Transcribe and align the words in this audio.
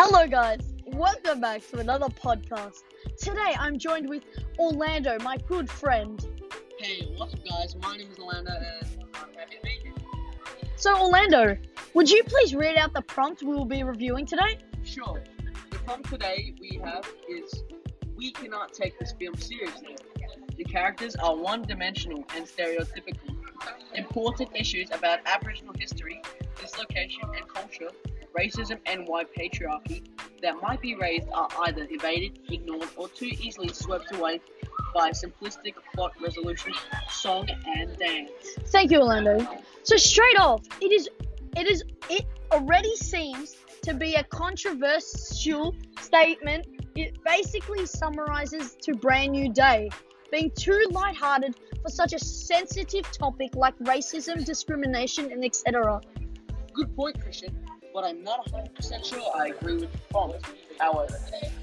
Hello, 0.00 0.28
guys. 0.28 0.60
Welcome 0.86 1.40
back 1.40 1.68
to 1.70 1.80
another 1.80 2.06
podcast. 2.06 2.84
Today, 3.16 3.56
I'm 3.58 3.80
joined 3.80 4.08
with 4.08 4.22
Orlando, 4.56 5.18
my 5.24 5.38
good 5.38 5.68
friend. 5.68 6.24
Hey, 6.78 7.12
what's 7.16 7.34
up, 7.34 7.40
guys? 7.44 7.74
My 7.82 7.96
name 7.96 8.08
is 8.12 8.16
Orlando, 8.20 8.52
and 8.52 9.08
I'm 9.14 9.34
happy 9.34 9.56
to 9.56 9.62
be 9.64 9.70
here. 9.82 9.92
So, 10.76 10.96
Orlando, 11.02 11.56
would 11.94 12.08
you 12.08 12.22
please 12.22 12.54
read 12.54 12.76
out 12.76 12.94
the 12.94 13.02
prompt 13.02 13.42
we 13.42 13.52
will 13.52 13.64
be 13.64 13.82
reviewing 13.82 14.24
today? 14.24 14.60
Sure. 14.84 15.20
The 15.72 15.78
prompt 15.78 16.10
today 16.10 16.54
we 16.60 16.80
have 16.84 17.04
is 17.28 17.64
we 18.16 18.30
cannot 18.30 18.72
take 18.72 18.96
this 19.00 19.14
film 19.18 19.34
seriously. 19.36 19.96
The 20.56 20.62
characters 20.62 21.16
are 21.16 21.34
one-dimensional 21.34 22.24
and 22.36 22.46
stereotypical. 22.46 23.34
Important 23.96 24.50
issues 24.54 24.92
about 24.92 25.18
Aboriginal 25.26 25.74
history, 25.76 26.22
dislocation 26.60 27.22
and 27.36 27.48
culture, 27.48 27.90
racism 28.38 28.78
and 28.86 29.06
white 29.06 29.28
patriarchy 29.34 30.02
that 30.42 30.54
might 30.62 30.80
be 30.80 30.94
raised 30.94 31.28
are 31.32 31.48
either 31.64 31.86
evaded, 31.90 32.38
ignored, 32.50 32.88
or 32.96 33.08
too 33.08 33.30
easily 33.40 33.68
swept 33.68 34.14
away 34.14 34.40
by 34.94 35.10
simplistic 35.10 35.74
plot 35.94 36.12
resolution, 36.22 36.72
song, 37.10 37.48
and 37.66 37.96
dance. 37.98 38.30
Thank 38.66 38.90
you, 38.90 38.98
Orlando. 38.98 39.46
So, 39.82 39.96
straight 39.96 40.38
off, 40.38 40.62
it 40.80 40.92
is, 40.92 41.08
it 41.56 41.66
is, 41.66 41.82
it 42.08 42.24
already 42.52 42.94
seems 42.96 43.56
to 43.82 43.94
be 43.94 44.14
a 44.14 44.24
controversial 44.24 45.74
statement. 46.00 46.66
It 46.94 47.18
basically 47.24 47.86
summarizes 47.86 48.76
to 48.82 48.94
Bran 48.94 49.32
Nue 49.32 49.52
Dae 49.52 49.88
being 50.30 50.50
too 50.56 50.86
lighthearted 50.90 51.56
for 51.82 51.88
such 51.88 52.12
a 52.12 52.18
sensitive 52.18 53.10
topic 53.12 53.54
like 53.54 53.76
racism, 53.78 54.44
discrimination, 54.44 55.32
and 55.32 55.44
etc. 55.44 56.00
Good 56.74 56.94
point, 56.94 57.20
Christian, 57.20 57.56
but 57.98 58.06
I'm 58.06 58.22
not 58.22 58.46
100% 58.52 59.04
sure 59.04 59.20
I 59.36 59.48
agree 59.48 59.74
with 59.74 59.90
the 59.90 59.98
prompt. 60.12 60.46
However, 60.78 61.18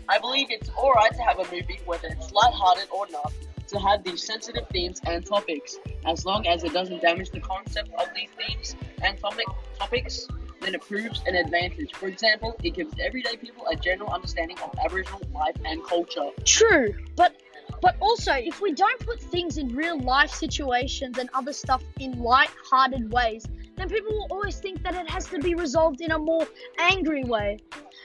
I 0.09 0.19
believe 0.19 0.47
it's 0.49 0.69
alright 0.71 1.13
to 1.13 1.21
have 1.21 1.39
a 1.39 1.45
movie, 1.45 1.79
whether 1.85 2.09
it's 2.09 2.33
lighthearted 2.33 2.89
or 2.93 3.07
not, 3.09 3.31
to 3.69 3.79
have 3.79 4.03
these 4.03 4.27
sensitive 4.27 4.67
themes 4.67 4.99
and 5.05 5.25
topics, 5.25 5.77
as 6.05 6.25
long 6.25 6.45
as 6.45 6.65
it 6.65 6.73
doesn't 6.73 7.01
damage 7.01 7.29
the 7.29 7.39
concept 7.39 7.89
of 7.97 8.09
these 8.13 8.27
themes 8.37 8.75
and 9.01 9.17
topic 9.17 9.45
topics. 9.79 10.27
Then 10.59 10.75
it 10.75 10.81
proves 10.81 11.23
an 11.25 11.35
advantage. 11.35 11.93
For 11.93 12.07
example, 12.07 12.57
it 12.63 12.71
gives 12.71 12.93
everyday 12.99 13.37
people 13.37 13.65
a 13.67 13.77
general 13.77 14.09
understanding 14.09 14.57
of 14.59 14.77
Aboriginal 14.83 15.21
life 15.33 15.55
and 15.63 15.81
culture. 15.85 16.31
True, 16.43 16.93
but 17.15 17.33
but 17.81 17.95
also 18.01 18.33
if 18.33 18.59
we 18.59 18.73
don't 18.73 18.99
put 19.05 19.21
things 19.21 19.57
in 19.57 19.73
real 19.73 19.99
life 20.01 20.31
situations 20.31 21.17
and 21.17 21.29
other 21.33 21.53
stuff 21.53 21.81
in 21.99 22.19
light-hearted 22.19 23.11
ways, 23.11 23.45
then 23.75 23.89
people 23.89 24.13
will 24.13 24.27
always 24.31 24.57
think 24.59 24.81
that 24.83 24.95
it 24.95 25.09
has 25.09 25.25
to 25.27 25.39
be 25.39 25.55
resolved 25.55 26.01
in 26.01 26.11
a 26.11 26.19
more 26.19 26.47
angry 26.79 27.23
way. 27.23 27.59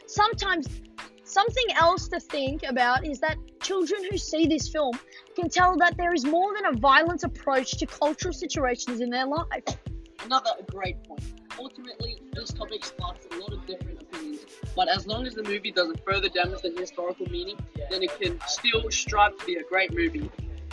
Sometimes 0.07 0.67
something 1.25 1.67
else 1.77 2.09
to 2.09 2.21
think 2.21 2.63
about 2.65 3.07
is 3.07 3.21
that 3.21 3.37
children 3.63 4.03
who 4.11 4.19
see 4.19 4.47
this 4.47 4.69
film 4.69 4.99
can 5.37 5.49
tell 5.49 5.77
that 5.77 5.97
there 5.97 6.13
is 6.13 6.25
more 6.25 6.55
than 6.55 6.67
a 6.67 6.73
violent 6.79 7.23
approach 7.23 7.73
to 7.73 7.87
cultural 7.87 8.35
situations 8.35 9.01
in 9.01 9.11
their 9.11 9.27
life. 9.27 9.65
Another 10.25 10.51
great 10.67 11.03
point. 11.05 11.23
Ultimately, 11.59 12.21
this 12.33 12.53
topic 12.53 12.85
sparks 12.85 13.27
a 13.33 13.39
lot 13.39 13.53
of 13.53 13.67
different 13.67 14.03
opinions, 14.03 14.41
but 14.75 14.89
as 14.89 15.07
long 15.07 15.27
as 15.27 15.35
the 15.35 15.43
movie 15.43 15.71
doesn't 15.71 16.05
further 16.05 16.29
damage 16.29 16.63
the 16.63 16.75
historical 16.79 17.27
meaning, 17.31 17.57
then 17.91 18.03
it 18.03 18.21
can 18.21 18.39
still 18.47 18.91
strive 18.91 19.37
to 19.39 19.47
be 19.47 19.57
a 19.57 19.63
great 19.63 19.95
movie. 19.95 20.31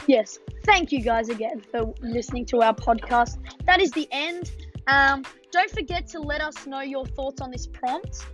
Yes, 0.07 0.39
thank 0.63 0.91
you 0.91 1.01
guys 1.01 1.29
again 1.29 1.61
for 1.71 1.93
listening 2.01 2.45
to 2.47 2.61
our 2.61 2.73
podcast. 2.73 3.37
That 3.65 3.81
is 3.81 3.91
the 3.91 4.07
end. 4.11 4.51
Um, 4.87 5.25
don't 5.51 5.69
forget 5.71 6.07
to 6.09 6.19
let 6.19 6.41
us 6.41 6.65
know 6.65 6.81
your 6.81 7.05
thoughts 7.05 7.41
on 7.41 7.51
this 7.51 7.67
prompt. 7.67 8.25